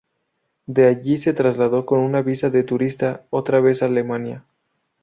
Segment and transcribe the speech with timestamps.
[0.65, 4.43] De allí se trasladó con una visa de turista otra vez a Alemania.